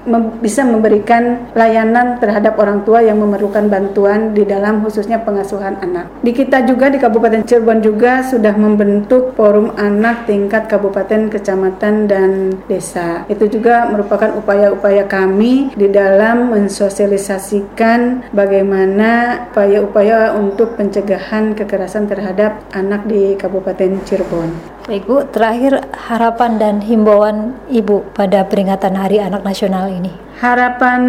mem 0.05 0.23
bisa 0.41 0.61
memberikan 0.65 1.49
layanan 1.53 2.17
terhadap 2.19 2.57
orang 2.59 2.83
tua 2.83 3.01
yang 3.01 3.17
memerlukan 3.21 3.67
bantuan 3.69 4.33
di 4.33 4.43
dalam 4.45 4.81
khususnya 4.83 5.21
pengasuhan 5.21 5.79
anak. 5.81 6.09
Di 6.21 6.31
kita 6.31 6.65
juga 6.67 6.91
di 6.91 6.97
Kabupaten 7.01 7.45
Cirebon 7.45 7.79
juga 7.81 8.14
sudah 8.21 8.53
membentuk 8.53 9.33
forum 9.33 9.73
anak 9.75 10.29
tingkat 10.29 10.69
kabupaten, 10.69 11.33
kecamatan, 11.33 12.05
dan 12.05 12.61
desa. 12.69 13.25
Itu 13.25 13.49
juga 13.49 13.89
merupakan 13.89 14.31
upaya-upaya 14.37 15.09
kami 15.09 15.73
di 15.73 15.89
dalam 15.89 16.53
mensosialisasikan 16.53 18.31
bagaimana 18.31 19.43
upaya-upaya 19.51 20.37
untuk 20.37 20.77
pencegahan 20.77 21.57
kekerasan 21.57 22.05
terhadap 22.05 22.61
anak 22.71 23.07
di 23.09 23.33
Kabupaten 23.39 24.03
Cirebon. 24.05 24.74
Baik 24.85 25.09
Bu, 25.09 25.25
terakhir 25.33 25.81
harapan 25.97 26.61
dan 26.61 26.77
himbauan 26.77 27.57
Ibu 27.73 28.05
pada 28.13 28.45
peringatan 28.45 28.93
Hari 28.93 29.17
Anak 29.17 29.41
Nasional 29.41 29.89
ini. 29.89 30.13
Harapan 30.37 31.01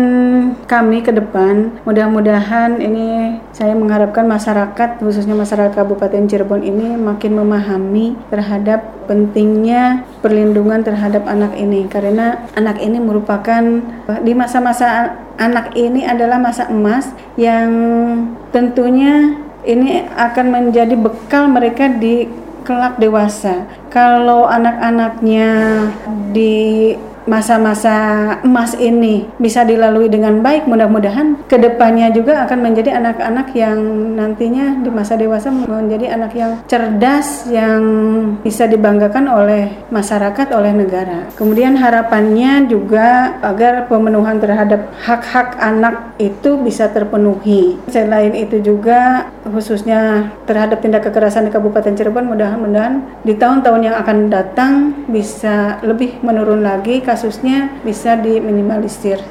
kami 0.64 1.04
ke 1.04 1.12
depan, 1.12 1.76
mudah-mudahan 1.84 2.80
ini 2.80 3.36
saya 3.52 3.76
mengharapkan 3.76 4.24
masyarakat, 4.24 4.96
khususnya 4.96 5.36
masyarakat 5.36 5.76
Kabupaten 5.76 6.24
Cirebon 6.24 6.64
ini 6.64 6.96
makin 6.96 7.36
memahami 7.36 8.16
terhadap 8.32 8.80
pentingnya 9.04 10.08
perlindungan 10.24 10.80
terhadap 10.80 11.28
anak 11.28 11.52
ini 11.60 11.84
karena 11.84 12.48
anak 12.56 12.80
ini 12.80 12.96
merupakan 12.96 13.60
di 14.24 14.32
masa-masa 14.32 15.20
anak 15.36 15.76
ini 15.76 16.08
adalah 16.08 16.40
masa 16.40 16.72
emas 16.72 17.12
yang 17.36 17.68
tentunya 18.56 19.36
ini 19.68 20.08
akan 20.16 20.46
menjadi 20.48 20.96
bekal 20.96 21.50
mereka 21.52 21.92
di 21.92 22.45
kelak 22.66 22.98
dewasa. 22.98 23.62
Kalau 23.94 24.50
anak-anaknya 24.50 25.86
di 26.34 26.92
masa-masa 27.26 27.94
emas 28.46 28.78
ini 28.78 29.26
bisa 29.36 29.66
dilalui 29.66 30.06
dengan 30.06 30.40
baik 30.40 30.70
mudah-mudahan 30.70 31.42
ke 31.50 31.58
depannya 31.58 32.14
juga 32.14 32.46
akan 32.46 32.58
menjadi 32.62 32.98
anak-anak 33.02 33.50
yang 33.52 33.78
nantinya 34.14 34.78
di 34.80 34.90
masa 34.90 35.18
dewasa 35.18 35.50
menjadi 35.50 36.14
anak 36.14 36.32
yang 36.38 36.52
cerdas 36.70 37.50
yang 37.50 37.82
bisa 38.40 38.70
dibanggakan 38.70 39.26
oleh 39.26 39.74
masyarakat 39.90 40.46
oleh 40.54 40.72
negara. 40.72 41.26
Kemudian 41.34 41.74
harapannya 41.74 42.70
juga 42.70 43.38
agar 43.42 43.90
pemenuhan 43.90 44.38
terhadap 44.38 44.94
hak-hak 45.02 45.58
anak 45.58 46.14
itu 46.22 46.56
bisa 46.62 46.88
terpenuhi. 46.90 47.76
Selain 47.90 48.32
itu 48.32 48.62
juga 48.62 49.30
khususnya 49.46 50.30
terhadap 50.46 50.82
tindak 50.82 51.06
kekerasan 51.06 51.46
di 51.46 51.54
Kabupaten 51.54 51.94
Cirebon 51.94 52.26
mudah-mudahan 52.30 53.22
di 53.22 53.34
tahun-tahun 53.34 53.82
yang 53.82 53.96
akan 53.98 54.18
datang 54.30 54.72
bisa 55.06 55.78
lebih 55.82 56.18
menurun 56.22 56.62
lagi 56.62 57.02
kasusnya 57.16 57.80
bisa 57.80 58.12
diminimalisir. 58.20 59.24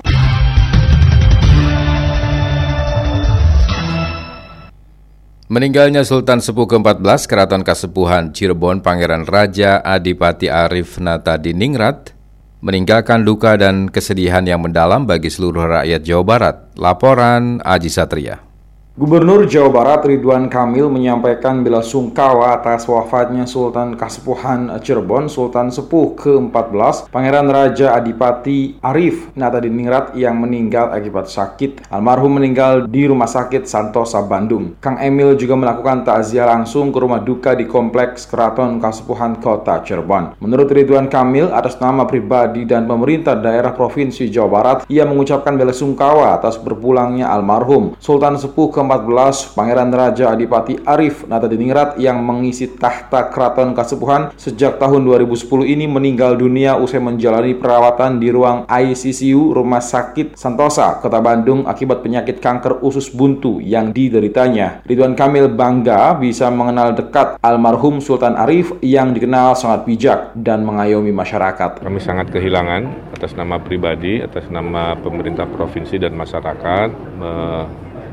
Meninggalnya 5.45 6.01
Sultan 6.01 6.41
Sepuh 6.41 6.65
ke-14 6.65 7.29
Keraton 7.29 7.61
Kasepuhan 7.61 8.33
Cirebon 8.33 8.81
Pangeran 8.81 9.29
Raja 9.29 9.77
Adipati 9.85 10.49
Arif 10.49 10.97
Natadiningrat 10.97 12.17
meninggalkan 12.65 13.21
luka 13.21 13.53
dan 13.53 13.93
kesedihan 13.93 14.41
yang 14.41 14.65
mendalam 14.65 15.05
bagi 15.05 15.29
seluruh 15.29 15.69
rakyat 15.69 16.01
Jawa 16.01 16.23
Barat. 16.25 16.55
Laporan 16.81 17.61
Aji 17.61 17.93
Satria. 17.93 18.54
Gubernur 18.95 19.43
Jawa 19.43 19.75
Barat 19.75 20.07
Ridwan 20.07 20.47
Kamil 20.47 20.87
menyampaikan 20.87 21.59
bela 21.67 21.83
sungkawa 21.83 22.55
atas 22.55 22.87
wafatnya 22.87 23.43
Sultan 23.43 23.99
Kasepuhan 23.99 24.71
Cirebon 24.79 25.27
Sultan 25.27 25.67
Sepuh 25.67 26.15
ke-14 26.15 27.11
Pangeran 27.11 27.51
Raja 27.51 27.91
Adipati 27.91 28.79
Arif 28.79 29.35
Natadiningrat 29.35 30.15
yang 30.15 30.39
meninggal 30.39 30.95
akibat 30.95 31.27
sakit. 31.27 31.91
Almarhum 31.91 32.39
meninggal 32.39 32.87
di 32.87 33.03
Rumah 33.03 33.27
Sakit 33.27 33.67
Santosa 33.67 34.23
Bandung. 34.23 34.79
Kang 34.79 34.95
Emil 35.03 35.35
juga 35.35 35.59
melakukan 35.59 36.07
takziah 36.07 36.47
langsung 36.47 36.95
ke 36.95 36.97
rumah 37.03 37.19
duka 37.19 37.51
di 37.51 37.67
Kompleks 37.67 38.23
Keraton 38.31 38.79
Kasepuhan 38.79 39.43
Kota 39.43 39.83
Cirebon. 39.83 40.39
Menurut 40.39 40.71
Ridwan 40.71 41.11
Kamil 41.11 41.51
atas 41.51 41.83
nama 41.83 42.07
pribadi 42.07 42.63
dan 42.63 42.87
pemerintah 42.87 43.35
daerah 43.35 43.75
Provinsi 43.75 44.31
Jawa 44.31 44.47
Barat, 44.47 44.77
ia 44.87 45.03
mengucapkan 45.03 45.59
bela 45.59 45.75
sungkawa 45.75 46.39
atas 46.39 46.55
berpulangnya 46.55 47.27
almarhum 47.27 47.99
Sultan 47.99 48.39
Sepuh 48.39 48.71
ke 48.71 48.84
14 48.85 49.57
Pangeran 49.57 49.89
Raja 49.89 50.31
Adipati 50.31 50.77
Arif 50.85 51.25
Natadiningrat 51.25 51.97
yang 51.97 52.21
mengisi 52.21 52.69
tahta 52.69 53.33
Keraton 53.33 53.73
Kasepuhan 53.73 54.31
sejak 54.37 54.77
tahun 54.77 55.03
2010 55.03 55.45
ini 55.65 55.89
meninggal 55.89 56.37
dunia 56.37 56.77
usai 56.77 57.01
menjalani 57.01 57.57
perawatan 57.57 58.21
di 58.21 58.29
ruang 58.29 58.69
ICCU 58.69 59.57
Rumah 59.57 59.81
Sakit 59.81 60.37
Santosa, 60.37 61.01
Kota 61.01 61.17
Bandung 61.19 61.65
akibat 61.65 62.05
penyakit 62.05 62.37
kanker 62.37 62.85
usus 62.85 63.09
buntu 63.09 63.57
yang 63.59 63.89
dideritanya. 63.89 64.85
Ridwan 64.85 65.17
Kamil 65.17 65.49
bangga 65.49 66.13
bisa 66.15 66.53
mengenal 66.53 66.93
dekat 66.93 67.41
almarhum 67.41 67.97
Sultan 67.99 68.37
Arif 68.37 68.77
yang 68.85 69.11
dikenal 69.11 69.57
sangat 69.57 69.89
bijak 69.89 70.37
dan 70.37 70.61
mengayomi 70.61 71.09
masyarakat. 71.09 71.81
Kami 71.81 71.99
sangat 71.99 72.29
kehilangan 72.29 73.13
atas 73.17 73.33
nama 73.33 73.57
pribadi, 73.57 74.21
atas 74.21 74.45
nama 74.53 74.93
pemerintah 74.99 75.49
provinsi 75.49 75.97
dan 75.97 76.13
masyarakat 76.13 76.89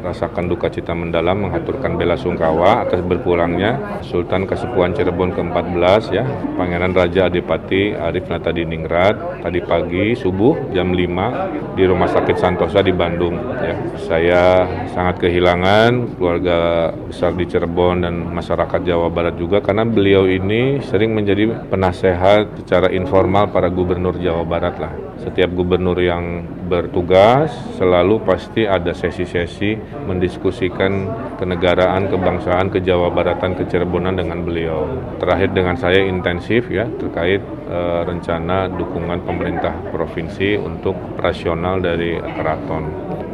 rasakan 0.02 0.50
duka 0.50 0.66
cita 0.68 0.92
mendalam 0.92 1.48
mengaturkan 1.48 1.94
bela 1.94 2.18
sungkawa 2.18 2.82
atas 2.82 3.00
berpulangnya 3.06 4.02
Sultan 4.02 4.44
Kasepuhan 4.44 4.92
Cirebon 4.92 5.30
ke-14 5.32 6.02
ya, 6.10 6.26
Pangeran 6.58 6.92
Raja 6.92 7.30
Adipati 7.30 7.94
Arif 7.94 8.26
Natadiningrat 8.26 9.40
tadi 9.40 9.62
pagi 9.62 10.18
subuh 10.18 10.74
jam 10.74 10.90
5 10.90 11.78
di 11.78 11.82
Rumah 11.86 12.08
Sakit 12.10 12.36
Santosa 12.36 12.82
di 12.82 12.90
Bandung 12.90 13.38
ya. 13.62 13.76
Saya 14.02 14.42
sangat 14.90 15.22
kehilangan 15.22 16.18
keluarga 16.18 16.90
besar 17.06 17.32
di 17.38 17.46
Cirebon 17.46 18.02
dan 18.02 18.14
masyarakat 18.34 18.82
Jawa 18.82 19.08
Barat 19.08 19.38
juga 19.38 19.62
karena 19.62 19.86
beliau 19.86 20.26
ini 20.26 20.82
sering 20.82 21.14
menjadi 21.14 21.70
penasehat 21.70 22.66
secara 22.66 22.90
informal 22.90 23.48
para 23.54 23.70
gubernur 23.70 24.18
Jawa 24.18 24.42
Barat 24.42 24.74
lah. 24.82 24.92
Setiap 25.22 25.54
gubernur 25.54 25.94
yang 26.02 26.42
bertugas 26.66 27.54
selalu 27.78 28.24
pasti 28.26 28.66
ada 28.66 28.90
sesi-sesi 28.90 29.91
mendiskusikan 30.06 31.08
kenegaraan, 31.38 32.10
kebangsaan, 32.10 32.70
kejawa 32.70 33.10
baratan, 33.10 33.54
kecirebonan 33.58 34.18
dengan 34.18 34.42
beliau. 34.42 34.86
Terakhir 35.18 35.54
dengan 35.54 35.76
saya 35.78 36.02
intensif 36.02 36.68
ya 36.68 36.86
terkait 36.98 37.42
e, 37.66 37.78
rencana 38.06 38.70
dukungan 38.70 39.22
pemerintah 39.22 39.74
provinsi 39.90 40.58
untuk 40.58 40.94
operasional 41.16 41.78
dari 41.78 42.18
keraton. 42.18 42.84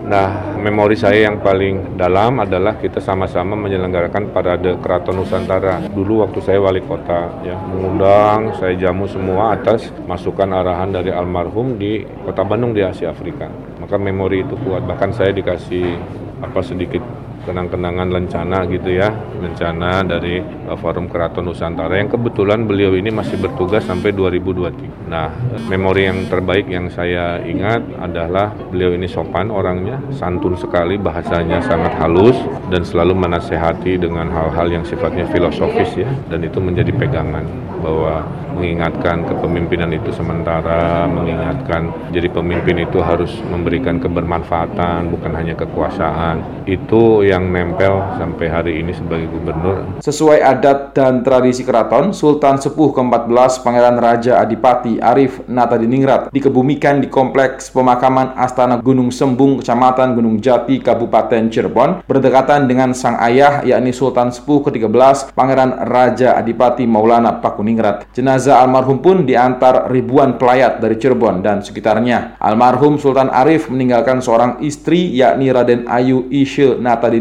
Nah, 0.08 0.56
memori 0.56 0.96
saya 0.96 1.28
yang 1.28 1.44
paling 1.44 2.00
dalam 2.00 2.40
adalah 2.40 2.80
kita 2.80 2.96
sama-sama 2.96 3.52
menyelenggarakan 3.60 4.32
parade 4.32 4.80
Keraton 4.80 5.20
Nusantara. 5.20 5.84
Dulu 5.92 6.24
waktu 6.24 6.40
saya 6.40 6.56
wali 6.64 6.80
kota, 6.80 7.28
ya, 7.44 7.52
mengundang 7.68 8.56
saya 8.56 8.72
jamu 8.72 9.04
semua 9.04 9.52
atas 9.52 9.92
masukan 10.08 10.48
arahan 10.48 10.96
dari 10.96 11.12
almarhum 11.12 11.76
di 11.76 12.08
Kota 12.24 12.40
Bandung 12.40 12.72
di 12.72 12.80
Asia 12.80 13.12
Afrika. 13.12 13.52
Maka 13.76 14.00
memori 14.00 14.48
itu 14.48 14.56
kuat. 14.64 14.88
Bahkan 14.88 15.12
saya 15.12 15.28
dikasih 15.28 16.00
apa 16.42 16.60
sedikit 16.62 17.02
kenang-kenangan 17.48 18.12
lencana 18.12 18.68
gitu 18.68 18.92
ya, 18.92 19.08
lencana 19.40 20.04
dari 20.04 20.44
uh, 20.68 20.76
Forum 20.76 21.08
Keraton 21.08 21.48
Nusantara 21.48 21.96
yang 21.96 22.12
kebetulan 22.12 22.68
beliau 22.68 22.92
ini 22.92 23.08
masih 23.08 23.40
bertugas 23.40 23.88
sampai 23.88 24.12
2023. 24.12 25.08
Nah, 25.08 25.32
memori 25.72 26.04
yang 26.04 26.28
terbaik 26.28 26.68
yang 26.68 26.92
saya 26.92 27.40
ingat 27.40 27.80
adalah 27.96 28.52
beliau 28.52 28.92
ini 28.92 29.08
sopan 29.08 29.48
orangnya, 29.48 29.96
santun 30.12 30.60
sekali, 30.60 31.00
bahasanya 31.00 31.64
sangat 31.64 31.96
halus 31.96 32.36
dan 32.68 32.84
selalu 32.84 33.16
menasehati 33.16 33.96
dengan 33.96 34.28
hal-hal 34.28 34.68
yang 34.68 34.84
sifatnya 34.84 35.24
filosofis 35.32 36.04
ya, 36.04 36.10
dan 36.28 36.44
itu 36.44 36.60
menjadi 36.60 36.92
pegangan 36.92 37.48
bahwa 37.80 38.26
mengingatkan 38.58 39.22
kepemimpinan 39.22 39.94
itu 39.94 40.10
sementara, 40.10 41.06
mengingatkan 41.06 42.10
jadi 42.10 42.26
pemimpin 42.26 42.82
itu 42.82 42.98
harus 42.98 43.30
memberikan 43.46 44.02
kebermanfaatan, 44.02 45.14
bukan 45.14 45.32
hanya 45.38 45.54
kekuasaan. 45.54 46.66
Itu 46.66 47.22
yang 47.22 47.37
nempel 47.46 48.02
sampai 48.18 48.46
hari 48.50 48.72
ini 48.82 48.90
sebagai 48.90 49.30
gubernur. 49.30 50.02
Sesuai 50.02 50.42
adat 50.42 50.98
dan 50.98 51.22
tradisi 51.22 51.62
keraton, 51.62 52.10
Sultan 52.10 52.58
Sepuh 52.58 52.90
ke-14 52.90 53.62
Pangeran 53.62 53.96
Raja 54.02 54.42
Adipati 54.42 54.98
Arif 54.98 55.46
Natadiningrat 55.46 56.34
dikebumikan 56.34 56.98
di 56.98 57.06
kompleks 57.06 57.70
pemakaman 57.70 58.34
Astana 58.34 58.82
Gunung 58.82 59.14
Sembung, 59.14 59.62
Kecamatan 59.62 60.18
Gunung 60.18 60.42
Jati, 60.42 60.82
Kabupaten 60.82 61.46
Cirebon, 61.46 62.02
berdekatan 62.08 62.66
dengan 62.66 62.90
sang 62.96 63.20
ayah 63.22 63.62
yakni 63.62 63.94
Sultan 63.94 64.34
Sepuh 64.34 64.66
ke-13 64.66 65.36
Pangeran 65.36 65.86
Raja 65.86 66.34
Adipati 66.34 66.88
Maulana 66.88 67.38
Pakuningrat. 67.38 68.10
Jenazah 68.16 68.64
almarhum 68.64 68.98
pun 68.98 69.22
diantar 69.22 69.86
ribuan 69.92 70.40
pelayat 70.40 70.82
dari 70.82 70.98
Cirebon 70.98 71.40
dan 71.44 71.62
sekitarnya. 71.62 72.40
Almarhum 72.42 72.98
Sultan 72.98 73.30
Arif 73.30 73.70
meninggalkan 73.70 74.18
seorang 74.24 74.58
istri 74.64 75.14
yakni 75.14 75.52
Raden 75.52 75.86
Ayu 75.86 76.26
Isye 76.32 76.80
Natadiningrat 76.80 77.17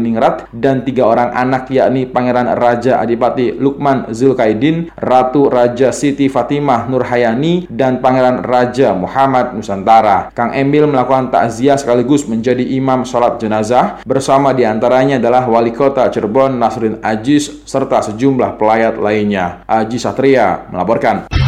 dan 0.54 0.86
tiga 0.86 1.06
orang 1.06 1.34
anak 1.34 1.70
yakni 1.70 2.06
Pangeran 2.06 2.50
Raja 2.54 3.02
Adipati 3.02 3.54
Lukman 3.54 4.10
Zulkaidin, 4.14 4.90
Ratu 4.98 5.50
Raja 5.50 5.90
Siti 5.90 6.30
Fatimah 6.30 6.86
Nurhayani, 6.86 7.68
dan 7.70 7.98
Pangeran 7.98 8.42
Raja 8.42 8.94
Muhammad 8.94 9.54
Nusantara. 9.54 10.30
Kang 10.32 10.54
Emil 10.54 10.86
melakukan 10.86 11.32
takziah 11.32 11.76
sekaligus 11.80 12.28
menjadi 12.28 12.62
imam 12.62 13.02
sholat 13.02 13.40
jenazah 13.42 14.00
bersama 14.04 14.52
di 14.52 14.66
antaranya 14.66 15.16
adalah 15.18 15.46
Wali 15.48 15.72
Kota 15.74 16.06
Cirebon 16.12 16.56
Nasrin 16.58 17.00
Ajis 17.02 17.64
serta 17.64 18.04
sejumlah 18.04 18.60
pelayat 18.60 19.00
lainnya. 19.00 19.62
Aji 19.64 19.96
Satria 19.96 20.68
melaporkan. 20.70 21.47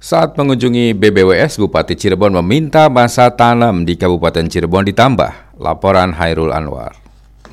Saat 0.00 0.32
mengunjungi 0.40 0.96
BBWS, 0.96 1.60
Bupati 1.60 1.92
Cirebon 1.92 2.32
meminta 2.40 2.88
masa 2.88 3.28
tanam 3.28 3.84
di 3.84 4.00
Kabupaten 4.00 4.48
Cirebon 4.48 4.88
ditambah. 4.88 5.60
Laporan 5.60 6.16
Hairul 6.16 6.56
Anwar. 6.56 6.96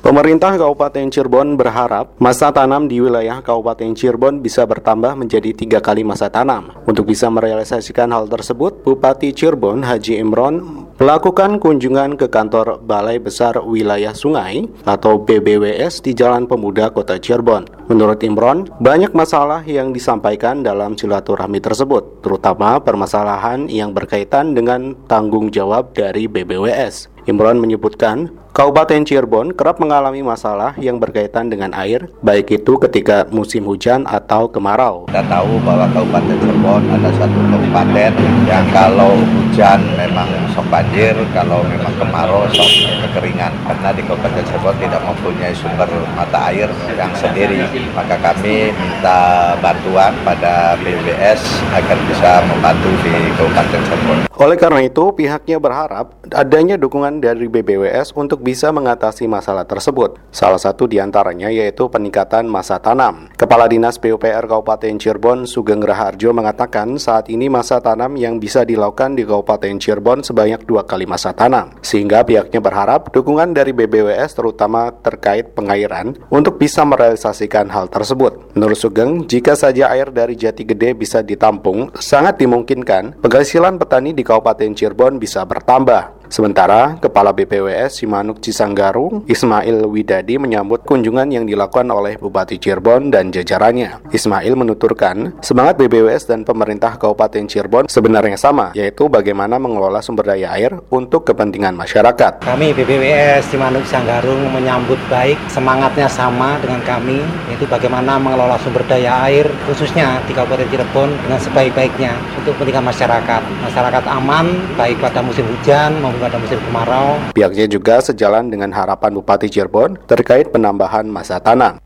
Pemerintah 0.00 0.56
Kabupaten 0.56 1.12
Cirebon 1.12 1.60
berharap 1.60 2.16
masa 2.16 2.48
tanam 2.48 2.88
di 2.88 3.04
wilayah 3.04 3.44
Kabupaten 3.44 3.92
Cirebon 3.92 4.40
bisa 4.40 4.64
bertambah 4.64 5.12
menjadi 5.12 5.52
tiga 5.52 5.84
kali 5.84 6.00
masa 6.08 6.32
tanam. 6.32 6.72
Untuk 6.88 7.12
bisa 7.12 7.28
merealisasikan 7.28 8.08
hal 8.16 8.24
tersebut, 8.32 8.80
Bupati 8.80 9.36
Cirebon 9.36 9.84
Haji 9.84 10.16
Imron 10.16 10.87
melakukan 10.98 11.62
kunjungan 11.62 12.18
ke 12.18 12.26
kantor 12.26 12.82
Balai 12.82 13.22
Besar 13.22 13.54
Wilayah 13.62 14.10
Sungai 14.10 14.66
atau 14.82 15.22
BBWS 15.22 16.02
di 16.02 16.10
Jalan 16.10 16.50
Pemuda 16.50 16.90
Kota 16.90 17.22
Cirebon. 17.22 17.70
Menurut 17.86 18.18
Imron, 18.26 18.66
banyak 18.82 19.14
masalah 19.14 19.62
yang 19.62 19.94
disampaikan 19.94 20.66
dalam 20.66 20.98
silaturahmi 20.98 21.62
tersebut, 21.62 22.26
terutama 22.26 22.82
permasalahan 22.82 23.70
yang 23.70 23.94
berkaitan 23.94 24.58
dengan 24.58 24.98
tanggung 25.06 25.54
jawab 25.54 25.94
dari 25.94 26.26
BBWS. 26.26 27.17
Imron 27.28 27.60
menyebutkan, 27.60 28.32
Kabupaten 28.56 29.04
Cirebon 29.04 29.52
kerap 29.52 29.84
mengalami 29.84 30.24
masalah 30.24 30.72
yang 30.80 30.96
berkaitan 30.96 31.52
dengan 31.52 31.76
air, 31.76 32.08
baik 32.24 32.56
itu 32.56 32.80
ketika 32.80 33.28
musim 33.28 33.68
hujan 33.68 34.08
atau 34.08 34.48
kemarau. 34.48 35.06
Kita 35.12 35.20
tahu 35.28 35.60
bahwa 35.60 35.84
Kabupaten 35.92 36.36
Cirebon 36.40 36.88
ada 36.88 37.12
satu 37.20 37.38
kabupaten 37.52 38.12
yang 38.48 38.64
kalau 38.72 39.12
hujan 39.14 39.78
memang 40.00 40.26
sok 40.56 40.66
banjir, 40.72 41.12
kalau 41.36 41.60
memang 41.68 41.92
kemarau 42.00 42.48
sok 42.48 42.66
kekeringan. 43.06 43.52
Karena 43.68 43.88
di 43.92 44.02
Kabupaten 44.08 44.42
Cirebon 44.48 44.76
tidak 44.80 45.02
mempunyai 45.04 45.52
sumber 45.52 45.88
mata 46.16 46.48
air 46.48 46.72
yang 46.96 47.12
sendiri. 47.12 47.62
Maka 47.92 48.16
kami 48.24 48.72
minta 48.72 49.52
bantuan 49.60 50.16
pada 50.24 50.80
BBS 50.80 51.44
agar 51.76 52.00
bisa 52.08 52.40
membantu 52.48 52.88
di 53.04 53.12
Kabupaten 53.36 53.80
Cirebon. 53.84 54.18
Oleh 54.38 54.54
karena 54.58 54.80
itu, 54.82 55.14
pihaknya 55.14 55.58
berharap 55.62 56.14
adanya 56.30 56.78
dukungan 56.78 57.17
dari 57.18 57.50
BBWS 57.50 58.14
untuk 58.14 58.40
bisa 58.42 58.70
mengatasi 58.70 59.26
masalah 59.26 59.66
tersebut. 59.66 60.18
Salah 60.30 60.58
satu 60.58 60.86
di 60.86 60.98
antaranya 61.02 61.50
yaitu 61.50 61.86
peningkatan 61.90 62.46
masa 62.46 62.78
tanam. 62.78 63.30
Kepala 63.34 63.66
Dinas 63.70 63.98
PUPR 63.98 64.46
Kabupaten 64.46 64.96
Cirebon 64.96 65.44
Sugeng 65.44 65.82
Raharjo 65.82 66.30
mengatakan 66.32 66.96
saat 66.96 67.30
ini 67.30 67.46
masa 67.46 67.78
tanam 67.78 68.14
yang 68.16 68.38
bisa 68.42 68.66
dilakukan 68.66 69.14
di 69.14 69.22
Kabupaten 69.26 69.76
Cirebon 69.78 70.24
sebanyak 70.26 70.64
dua 70.64 70.86
kali 70.88 71.04
masa 71.06 71.34
tanam. 71.36 71.76
Sehingga 71.84 72.26
pihaknya 72.26 72.58
berharap 72.58 73.10
dukungan 73.14 73.54
dari 73.54 73.70
BBWS 73.70 74.38
terutama 74.38 74.90
terkait 75.02 75.54
pengairan 75.54 76.18
untuk 76.28 76.58
bisa 76.58 76.82
merealisasikan 76.82 77.70
hal 77.70 77.86
tersebut. 77.88 78.54
Menurut 78.58 78.78
Sugeng, 78.78 79.24
jika 79.26 79.54
saja 79.54 79.90
air 79.94 80.10
dari 80.10 80.34
Jati 80.34 80.66
Gede 80.66 80.94
bisa 80.94 81.22
ditampung, 81.22 81.94
sangat 81.98 82.38
dimungkinkan 82.42 83.22
penghasilan 83.22 83.78
petani 83.78 84.10
di 84.12 84.26
Kabupaten 84.26 84.74
Cirebon 84.74 85.22
bisa 85.22 85.46
bertambah. 85.46 86.17
Sementara, 86.28 87.00
Kepala 87.00 87.32
BPWS 87.32 88.04
Simanuk 88.04 88.44
Cisanggaru, 88.44 89.24
Ismail 89.24 89.88
Widadi 89.88 90.36
menyambut 90.36 90.84
kunjungan 90.84 91.24
yang 91.32 91.48
dilakukan 91.48 91.88
oleh 91.88 92.20
Bupati 92.20 92.60
Cirebon 92.60 93.08
dan 93.08 93.32
jajarannya. 93.32 94.12
Ismail 94.12 94.52
menuturkan, 94.52 95.40
semangat 95.40 95.80
BPWS 95.80 96.28
dan 96.28 96.44
pemerintah 96.44 97.00
Kabupaten 97.00 97.48
Cirebon 97.48 97.88
sebenarnya 97.88 98.36
sama, 98.36 98.76
yaitu 98.76 99.08
bagaimana 99.08 99.56
mengelola 99.56 100.04
sumber 100.04 100.28
daya 100.28 100.52
air 100.52 100.76
untuk 100.92 101.24
kepentingan 101.24 101.72
masyarakat. 101.72 102.44
Kami 102.44 102.76
BPWS 102.76 103.48
Simanuk 103.48 103.88
Cisanggaru 103.88 104.36
menyambut 104.52 105.00
baik, 105.08 105.40
semangatnya 105.48 106.12
sama 106.12 106.60
dengan 106.60 106.84
kami, 106.84 107.24
yaitu 107.48 107.64
bagaimana 107.64 108.20
mengelola 108.20 108.60
sumber 108.60 108.84
daya 108.84 109.24
air, 109.32 109.48
khususnya 109.64 110.20
di 110.28 110.36
Kabupaten 110.36 110.68
Cirebon 110.68 111.08
dengan 111.24 111.40
sebaik-baiknya 111.40 112.12
untuk 112.36 112.52
kepentingan 112.60 112.84
masyarakat. 112.84 113.42
Masyarakat 113.64 114.04
aman, 114.04 114.76
baik 114.76 115.00
pada 115.00 115.24
musim 115.24 115.48
hujan 115.48 115.96
maupun 116.04 116.17
pada 116.18 116.36
musim 116.36 116.58
kemarau. 116.58 117.16
Pihaknya 117.32 117.70
juga 117.70 118.02
sejalan 118.02 118.50
dengan 118.50 118.74
harapan 118.74 119.14
Bupati 119.14 119.46
Cirebon 119.46 119.96
terkait 120.10 120.50
penambahan 120.50 121.06
masa 121.06 121.38
tanam. 121.38 121.78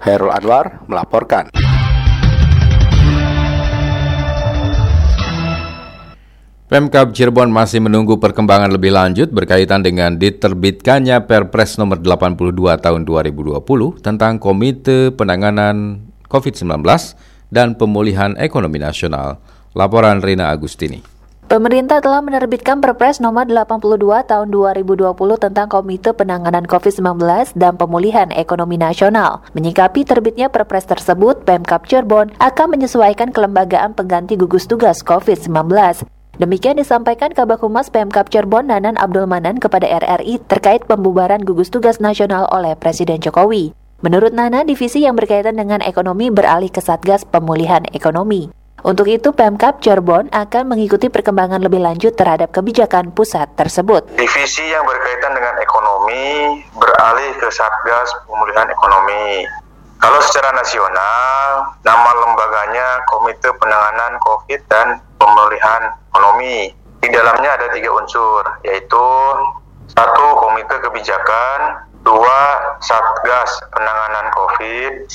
Herul 0.00 0.32
Anwar 0.32 0.82
melaporkan. 0.90 1.52
Pemkab 6.64 7.14
Cirebon 7.14 7.52
masih 7.54 7.78
menunggu 7.78 8.18
perkembangan 8.18 8.72
lebih 8.72 8.90
lanjut 8.90 9.30
berkaitan 9.30 9.84
dengan 9.84 10.18
diterbitkannya 10.18 11.22
Perpres 11.28 11.78
nomor 11.78 12.02
82 12.02 12.50
tahun 12.82 13.06
2020 13.06 13.62
tentang 14.02 14.42
Komite 14.42 15.14
Penanganan 15.14 16.02
COVID-19 16.26 16.82
dan 17.54 17.78
Pemulihan 17.78 18.34
Ekonomi 18.40 18.82
Nasional. 18.82 19.38
Laporan 19.76 20.18
Rina 20.18 20.50
Agustini. 20.50 21.13
Pemerintah 21.54 22.02
telah 22.02 22.18
menerbitkan 22.18 22.82
Perpres 22.82 23.22
nomor 23.22 23.46
82 23.46 24.26
tahun 24.26 24.50
2020 24.50 25.14
tentang 25.38 25.70
Komite 25.70 26.10
Penanganan 26.10 26.66
COVID-19 26.66 27.22
dan 27.54 27.78
Pemulihan 27.78 28.26
Ekonomi 28.34 28.74
Nasional. 28.74 29.38
Menyikapi 29.54 30.02
terbitnya 30.02 30.50
Perpres 30.50 30.82
tersebut, 30.82 31.46
Pemkap 31.46 31.86
Cirebon 31.86 32.34
akan 32.42 32.66
menyesuaikan 32.74 33.30
kelembagaan 33.30 33.94
pengganti 33.94 34.34
gugus 34.34 34.66
tugas 34.66 35.06
COVID-19. 35.06 35.70
Demikian 36.42 36.74
disampaikan 36.74 37.30
Kabak 37.30 37.62
Humas 37.62 37.86
Pemkap 37.86 38.34
Cirebon 38.34 38.66
Nanan 38.66 38.98
Abdul 38.98 39.30
Manan 39.30 39.62
kepada 39.62 39.86
RRI 39.86 40.42
terkait 40.50 40.82
pembubaran 40.90 41.38
gugus 41.46 41.70
tugas 41.70 42.02
nasional 42.02 42.50
oleh 42.50 42.74
Presiden 42.74 43.22
Jokowi. 43.22 43.78
Menurut 44.02 44.34
Nana, 44.34 44.66
divisi 44.66 45.06
yang 45.06 45.14
berkaitan 45.14 45.54
dengan 45.54 45.78
ekonomi 45.86 46.34
beralih 46.34 46.74
ke 46.74 46.82
Satgas 46.82 47.22
Pemulihan 47.22 47.86
Ekonomi. 47.94 48.63
Untuk 48.84 49.08
itu, 49.08 49.32
Pemkap 49.32 49.80
Cirebon 49.80 50.28
akan 50.28 50.68
mengikuti 50.68 51.08
perkembangan 51.08 51.56
lebih 51.56 51.80
lanjut 51.80 52.12
terhadap 52.12 52.52
kebijakan 52.52 53.16
pusat 53.16 53.48
tersebut. 53.56 54.12
Divisi 54.12 54.60
yang 54.60 54.84
berkaitan 54.84 55.32
dengan 55.32 55.56
ekonomi 55.56 56.60
beralih 56.76 57.32
ke 57.40 57.48
Satgas 57.48 58.12
Pemulihan 58.28 58.68
Ekonomi. 58.68 59.48
Kalau 59.96 60.20
secara 60.20 60.52
nasional, 60.52 61.72
nama 61.80 62.10
lembaganya 62.28 63.00
Komite 63.08 63.56
Penanganan 63.56 64.20
COVID 64.20 64.60
dan 64.68 65.00
Pemulihan 65.16 65.88
Ekonomi. 66.12 66.68
Di 67.00 67.08
dalamnya 67.08 67.56
ada 67.56 67.72
tiga 67.72 67.88
unsur, 67.88 68.44
yaitu 68.68 69.08
satu 69.96 70.24
Komite 70.44 70.76
Kebijakan, 70.84 71.88
dua 72.04 72.40
Satgas 72.84 73.48
Penanganan 73.72 74.28
COVID, 74.36 75.08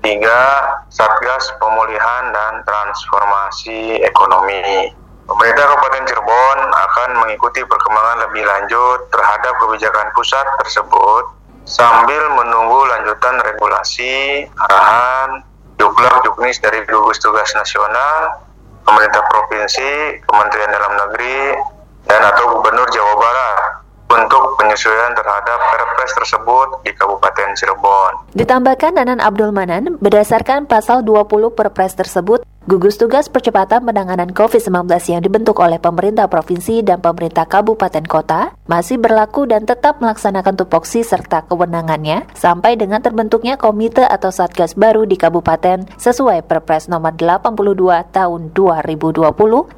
Tiga, 0.00 0.40
Satgas 0.88 1.52
Pemulihan 1.60 2.32
dan 2.32 2.64
Transformasi 2.64 4.00
Ekonomi. 4.00 4.88
Pemerintah 5.28 5.64
Kabupaten 5.68 6.08
Cirebon 6.08 6.58
akan 6.72 7.10
mengikuti 7.20 7.60
perkembangan 7.68 8.24
lebih 8.24 8.48
lanjut 8.48 9.12
terhadap 9.12 9.54
kebijakan 9.60 10.08
pusat 10.16 10.42
tersebut 10.64 11.24
sambil 11.68 12.32
menunggu 12.32 12.80
lanjutan 12.88 13.44
regulasi, 13.44 14.48
arahan, 14.72 15.44
juklat 15.76 16.16
juknis 16.24 16.56
dari 16.64 16.80
gugus 16.88 17.20
tugas 17.20 17.52
nasional, 17.52 18.40
pemerintah 18.88 19.20
provinsi, 19.28 20.18
Kementerian 20.24 20.72
Dalam 20.72 20.92
Negeri, 20.96 21.60
dan 22.08 22.24
atau 22.24 22.56
Gubernur 22.56 22.88
Jawa 22.88 23.14
Barat 23.20 23.69
untuk 24.10 24.58
penyesuaian 24.58 25.14
terhadap 25.14 25.58
Perpres 25.70 26.12
tersebut 26.18 26.82
di 26.82 26.90
Kabupaten 26.90 27.54
Cirebon. 27.54 28.34
Ditambahkan 28.34 28.98
Nanan 28.98 29.22
Abdul 29.22 29.54
Manan, 29.54 30.02
berdasarkan 30.02 30.66
pasal 30.66 31.06
20 31.06 31.54
Perpres 31.54 31.94
tersebut, 31.94 32.42
Gugus 32.68 33.00
Tugas 33.00 33.32
Percepatan 33.32 33.88
Penanganan 33.88 34.36
COVID-19 34.36 34.84
yang 35.08 35.24
dibentuk 35.24 35.56
oleh 35.64 35.80
pemerintah 35.80 36.28
provinsi 36.28 36.84
dan 36.84 37.00
pemerintah 37.00 37.48
kabupaten 37.48 38.04
kota 38.04 38.52
masih 38.68 39.00
berlaku 39.00 39.48
dan 39.48 39.64
tetap 39.64 40.04
melaksanakan 40.04 40.60
tupoksi 40.60 41.00
serta 41.00 41.48
kewenangannya 41.48 42.28
sampai 42.36 42.76
dengan 42.76 43.00
terbentuknya 43.00 43.56
komite 43.56 44.04
atau 44.04 44.28
satgas 44.28 44.76
baru 44.76 45.08
di 45.08 45.16
kabupaten 45.16 45.88
sesuai 45.96 46.44
Perpres 46.44 46.92
nomor 46.92 47.16
82 47.16 48.12
tahun 48.12 48.52
2020 48.52 49.24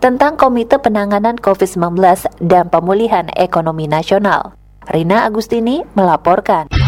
tentang 0.03 0.35
Komite 0.35 0.83
Penanganan 0.83 1.38
COVID-19 1.38 2.03
dan 2.42 2.66
Pemulihan 2.66 3.31
Ekonomi 3.38 3.87
Nasional. 3.87 4.59
Rina 4.90 5.23
Agustini 5.23 5.87
melaporkan. 5.95 6.82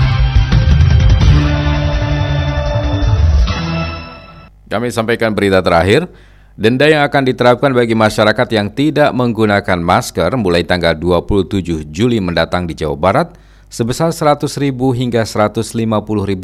Kami 4.74 4.90
sampaikan 4.90 5.30
berita 5.30 5.62
terakhir. 5.62 6.10
Denda 6.58 6.90
yang 6.90 7.06
akan 7.06 7.30
diterapkan 7.30 7.70
bagi 7.70 7.94
masyarakat 7.94 8.46
yang 8.50 8.74
tidak 8.74 9.14
menggunakan 9.14 9.78
masker 9.78 10.34
mulai 10.34 10.66
tanggal 10.66 10.98
27 10.98 11.94
Juli 11.94 12.18
mendatang 12.18 12.66
di 12.66 12.74
Jawa 12.74 12.98
Barat 12.98 13.38
sebesar 13.70 14.10
Rp100.000 14.10 14.74
hingga 14.74 15.22
Rp150.000 15.22 16.42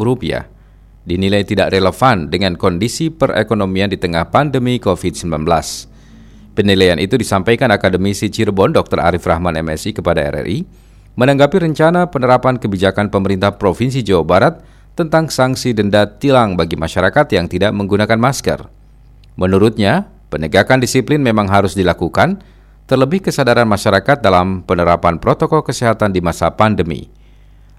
dinilai 1.11 1.43
tidak 1.43 1.75
relevan 1.75 2.31
dengan 2.31 2.55
kondisi 2.55 3.11
perekonomian 3.11 3.91
di 3.91 3.99
tengah 3.99 4.31
pandemi 4.31 4.79
COVID-19. 4.79 5.43
Penilaian 6.55 7.03
itu 7.03 7.19
disampaikan 7.19 7.75
akademisi 7.75 8.31
Cirebon 8.31 8.71
Dr. 8.71 9.03
Arif 9.03 9.27
Rahman 9.27 9.59
MSI 9.59 9.91
kepada 9.91 10.23
RRI 10.31 10.63
menanggapi 11.19 11.67
rencana 11.67 12.07
penerapan 12.07 12.63
kebijakan 12.63 13.11
pemerintah 13.11 13.59
Provinsi 13.59 14.07
Jawa 14.07 14.23
Barat 14.23 14.55
tentang 15.01 15.33
sanksi 15.33 15.73
denda 15.73 16.05
tilang 16.05 16.61
bagi 16.61 16.77
masyarakat 16.77 17.25
yang 17.33 17.49
tidak 17.49 17.73
menggunakan 17.73 18.21
masker. 18.21 18.69
Menurutnya, 19.41 20.13
penegakan 20.29 20.85
disiplin 20.85 21.25
memang 21.25 21.49
harus 21.49 21.73
dilakukan, 21.73 22.45
terlebih 22.85 23.25
kesadaran 23.25 23.65
masyarakat 23.65 24.21
dalam 24.21 24.61
penerapan 24.61 25.17
protokol 25.17 25.65
kesehatan 25.65 26.13
di 26.13 26.21
masa 26.21 26.53
pandemi. 26.53 27.09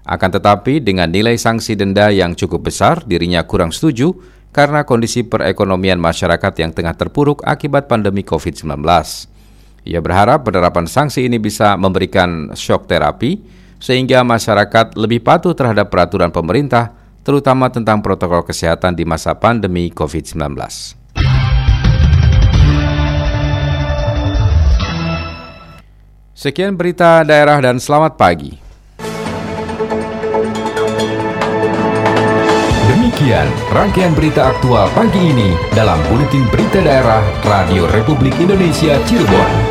Akan 0.02 0.34
tetapi, 0.34 0.82
dengan 0.82 1.06
nilai 1.06 1.38
sanksi 1.38 1.78
denda 1.78 2.10
yang 2.10 2.34
cukup 2.34 2.66
besar, 2.66 3.06
dirinya 3.06 3.46
kurang 3.46 3.70
setuju 3.70 4.10
karena 4.50 4.82
kondisi 4.82 5.22
perekonomian 5.22 6.02
masyarakat 6.02 6.52
yang 6.58 6.74
tengah 6.74 6.98
terpuruk 6.98 7.46
akibat 7.46 7.86
pandemi 7.86 8.26
COVID-19. 8.26 8.82
Ia 9.86 10.00
berharap 10.02 10.42
penerapan 10.42 10.90
sanksi 10.90 11.30
ini 11.30 11.38
bisa 11.38 11.78
memberikan 11.78 12.50
shock 12.58 12.90
terapi, 12.90 13.38
sehingga 13.82 14.22
masyarakat 14.22 14.94
lebih 14.94 15.22
patuh 15.22 15.54
terhadap 15.58 15.90
peraturan 15.90 16.30
pemerintah 16.30 17.01
terutama 17.22 17.70
tentang 17.70 18.02
protokol 18.02 18.42
kesehatan 18.42 18.98
di 18.98 19.06
masa 19.06 19.34
pandemi 19.38 19.90
COVID-19. 19.90 20.58
Sekian 26.34 26.74
berita 26.74 27.22
daerah 27.22 27.62
dan 27.62 27.78
selamat 27.78 28.18
pagi. 28.18 28.58
Demikian 32.90 33.46
rangkaian 33.70 34.10
berita 34.10 34.50
aktual 34.50 34.90
pagi 34.90 35.22
ini 35.22 35.54
dalam 35.70 36.02
Buletin 36.10 36.42
Berita 36.50 36.82
Daerah 36.82 37.22
Radio 37.46 37.86
Republik 37.86 38.34
Indonesia 38.42 38.98
Cirebon. 39.06 39.61